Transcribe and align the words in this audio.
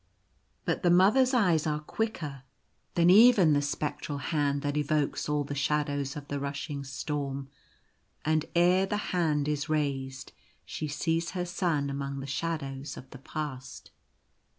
But 0.65 0.81
the 0.81 0.89
Mother's 0.89 1.31
eyes 1.31 1.67
are 1.67 1.79
quicker 1.81 2.41
than 2.95 3.11
even 3.11 3.53
the 3.53 3.61
spec 3.61 3.97
94 4.01 4.07
The 4.07 4.13
Mother's 4.13 4.25
Resolve. 4.25 4.31
tral 4.31 4.31
hand 4.31 4.61
that 4.63 4.77
evokes 4.77 5.29
all 5.29 5.43
the 5.43 5.53
shadows 5.53 6.15
of 6.15 6.27
the 6.27 6.39
rushing 6.39 6.83
storm, 6.83 7.49
and 8.25 8.45
ere 8.55 8.87
the 8.87 8.97
hand 9.13 9.47
is 9.47 9.69
raised 9.69 10.31
she 10.65 10.87
sees 10.87 11.29
her 11.37 11.45
Son 11.45 11.91
among 11.91 12.19
the 12.19 12.25
Shadows 12.25 12.97
of 12.97 13.11
the 13.11 13.19
Past. 13.19 13.91